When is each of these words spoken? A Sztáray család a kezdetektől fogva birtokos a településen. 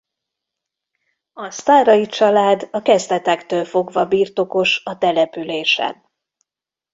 A 1.33 1.49
Sztáray 1.49 2.05
család 2.05 2.67
a 2.71 2.81
kezdetektől 2.81 3.65
fogva 3.65 4.05
birtokos 4.05 4.81
a 4.85 4.97
településen. 4.97 6.03